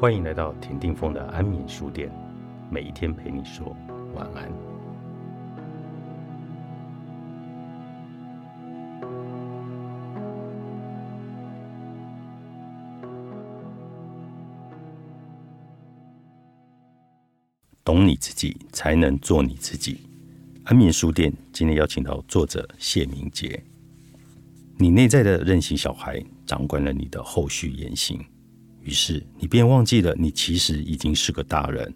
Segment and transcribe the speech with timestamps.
[0.00, 2.10] 欢迎来到田定峰的安眠书店，
[2.70, 3.76] 每一天陪你说
[4.14, 4.50] 晚安。
[17.84, 20.00] 懂你自己，才能做你自己。
[20.64, 23.62] 安眠书店今天邀请到作者谢明杰。
[24.78, 28.18] 你内在的任性小孩掌管了你的后续言行，
[28.82, 31.92] 于是你便忘记了你其实已经是个大人，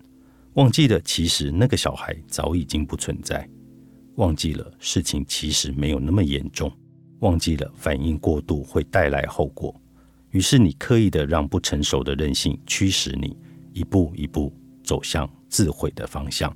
[0.54, 3.48] 忘记了其实那个小孩早已经不存在，
[4.16, 6.70] 忘记了事情其实没有那么严重，
[7.20, 9.74] 忘记了反应过度会带来后果。
[10.30, 13.36] 于是你刻意的让不成熟的任性驱使你
[13.72, 16.54] 一步一步走向自毁的方向。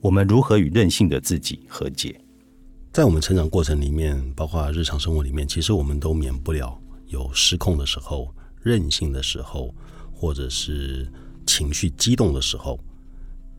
[0.00, 2.18] 我们如何与任性的自己和解？
[2.92, 9.74] 在我们成长过程里面，包括日常生活里面，其实我们都免不了有失控的时候、任性的时候，
[10.12, 11.10] 或者是
[11.46, 12.78] 情绪激动的时候。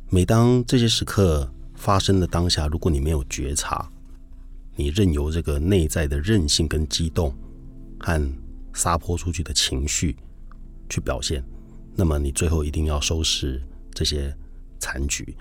[0.10, 3.90] 每当这些时刻发生的当下，如果你没有觉察，
[4.76, 7.34] 你任由这个内在的任性跟激动
[8.00, 8.34] 和
[8.74, 10.16] 撒泼出去的情绪
[10.90, 11.44] 去表现，
[11.96, 13.62] 那么你最后一定要收拾
[13.94, 14.36] 这些
[14.80, 15.36] 残局。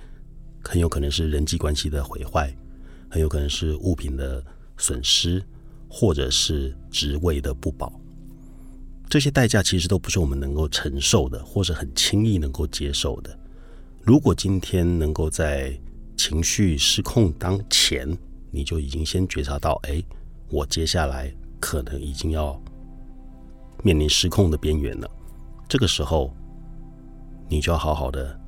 [0.64, 2.54] 很有可能是人际关系的毁坏，
[3.10, 4.44] 很有可能是物品的
[4.76, 5.42] 损失，
[5.88, 7.99] 或者是职位的不保。
[9.10, 13.38] 这些代价其实都不是我们能够承受的，或是很轻易能够接受的。
[14.02, 15.76] 如果今天能够在
[16.16, 18.16] 情绪失控当前，
[18.52, 20.00] 你就已经先觉察到，哎，
[20.48, 22.56] 我接下来可能已经要
[23.82, 25.10] 面临失控的边缘了。
[25.68, 26.32] 这个时候，
[27.48, 28.38] 你就要好好的。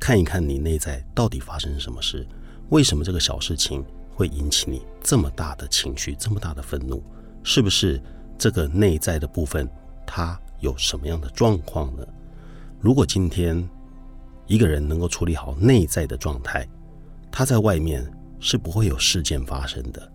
[0.00, 2.26] 看一看你内在到底发生什么事？
[2.70, 3.84] 为什么这个小事情
[4.14, 7.04] 会引起你这么大的情绪、这么大的愤怒？
[7.44, 8.02] 是不是
[8.38, 9.68] 这个内在的部分
[10.06, 12.06] 他有什么样的状况呢？
[12.80, 13.68] 如果今天
[14.46, 16.66] 一个人能够处理好内在的状态，
[17.30, 18.04] 他在外面
[18.40, 20.12] 是不会有事件发生的，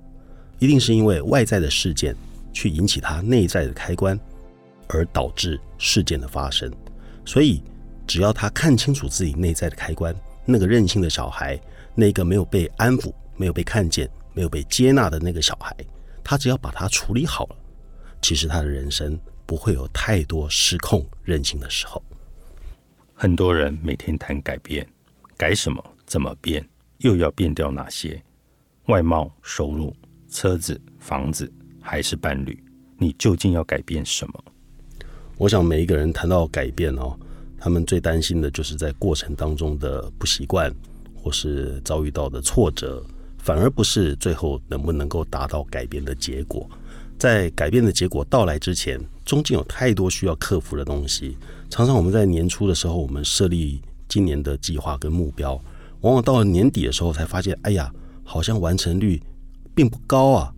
[0.59, 2.15] 一定是因为外在的事件
[2.53, 4.19] 去引起他内在的开关，
[4.87, 6.71] 而导致事件的发生。
[7.25, 7.63] 所以。
[8.09, 10.15] 只要他看清楚自己内在的开关，
[10.45, 11.59] 那个任性的小孩，
[11.93, 15.75] 那个没有被安抚、没有被看见、没有被接纳的那个小孩，
[16.23, 17.55] 他只要把它处理好了，
[18.21, 22.03] 其实他的人生不会有太多失控、任性的时候。
[23.15, 24.87] 很多人每天谈改变，
[25.35, 25.83] 改什么？
[26.05, 26.63] 怎么变？
[26.99, 28.21] 又要变掉哪些？
[28.87, 29.95] 外貌、收入、
[30.29, 32.61] 车子、房子，还是伴侣？
[32.97, 34.43] 你究竟要改变什么？
[35.37, 37.17] 我想每一个人谈到改变哦。
[37.59, 40.71] 他们最担心的就是在过程当中的不习惯，
[41.15, 43.03] 或是遭遇到的挫折，
[43.39, 46.69] 反而不是最后能不能够达到改变的结果。
[47.17, 51.37] 在改变的结果到来之前，中间有太多需要克服的东西。
[51.69, 55.53] 常常我们在年初的时候，我们设立今年的计划跟目标，
[56.01, 57.91] 往往到了年底的时候才发现，哎呀，
[58.23, 59.21] 好像完成率
[59.73, 60.53] 并不高啊。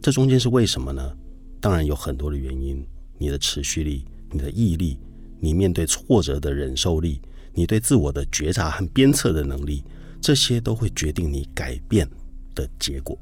[0.00, 1.16] 这中间是为什么呢？
[1.60, 2.84] 当然有很多的原因，
[3.18, 4.98] 你的持续力，你的毅力。
[5.44, 7.20] 你面对挫折的忍受力，
[7.52, 9.82] 你对自我的觉察和鞭策的能力，
[10.20, 12.08] 这些都会决定你改变
[12.54, 13.18] 的结果。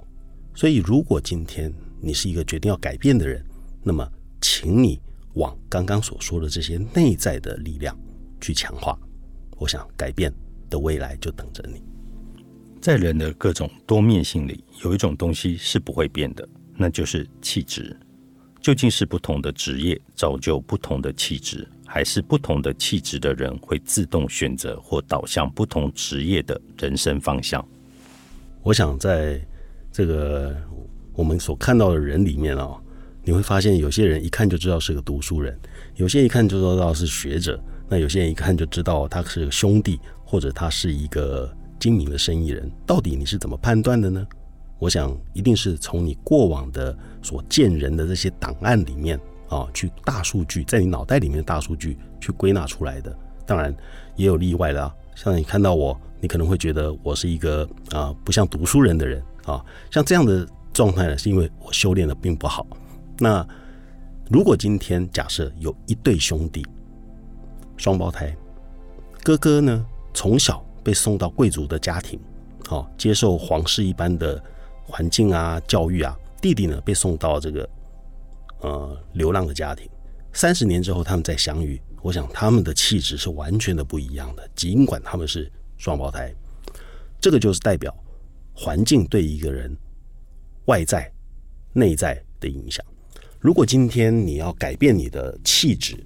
[0.55, 3.45] 所以，如果今天你是一个决定要改变的人，
[3.83, 4.09] 那么，
[4.41, 5.01] 请你
[5.35, 7.97] 往刚刚所说的这些内在的力量
[8.41, 8.99] 去强化。
[9.59, 10.33] 我想，改变
[10.69, 11.83] 的未来就等着你。
[12.81, 17.95] 在人的各种多面性里，有一种东西是不会变的，那就是气质。
[18.63, 21.69] 究竟是不同的职业造就不同的气质？
[21.87, 27.67] 还是不同的气质的人会自动选择或导向不同职业的人生方向。
[28.63, 29.45] 我想，在
[29.91, 30.57] 这个
[31.21, 32.75] 我们所看到的人里面啊，
[33.25, 35.55] 你会发现有些人一看就知道是个读书人，
[35.97, 42.73] 有些一看就知道是学者，那有些人一看就知道他是个兄弟，或者他是一个精明的生意人。
[42.87, 44.27] 到底你是怎么判断的呢？
[44.79, 49.21] 我想，一定是从你过往的所见人的这些档案里面。
[49.51, 53.15] 啊，去大数据在你脑袋里面的大数据去归纳出来的，
[53.45, 53.77] 当然
[54.17, 54.95] 也有例外的啊。
[55.17, 59.63] 像你看到我，你可能会觉得我是一个啊不像读书人的人啊。
[59.91, 62.67] 像这样的状态呢，是因为我修炼的并不好。
[63.19, 63.47] 那
[64.29, 66.67] 如果今天假设有一对兄弟，
[67.77, 68.37] 双胞胎，
[69.23, 72.19] 哥哥呢从小被送到贵族的家庭，
[72.67, 74.43] 好接受皇室一般的
[74.85, 77.69] 环境啊教育啊，弟弟呢被送到这个。
[78.63, 79.89] 呃，流浪的家庭，
[80.35, 84.47] 三十年之后他们再相遇，我想他们的气质是完全的不一样的。
[84.55, 86.31] 尽管他们是双胞胎，
[87.19, 87.91] 这个就是代表
[88.53, 89.75] 环境对一个人
[90.67, 91.11] 外在、
[91.73, 92.85] 内在的影响。
[93.39, 95.97] 如果今天你要改变你的气质，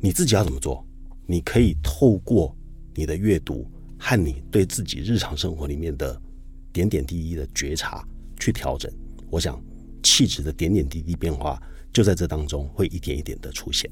[0.00, 0.86] 你自己要怎么做？
[1.26, 2.56] 你可以透过
[2.94, 6.18] 你的阅读和你对自己日常生活里面的
[6.72, 8.02] 点点滴滴的觉察
[8.40, 8.90] 去调整。
[9.28, 9.62] 我想，
[10.02, 11.62] 气质的点点滴滴变化
[11.92, 13.90] 就在这当中会一点一点的出现。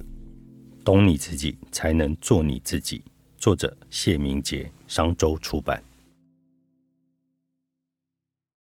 [0.82, 3.02] 懂你自己，才能做你自己。
[3.36, 5.82] 作者：谢明杰，商周出版。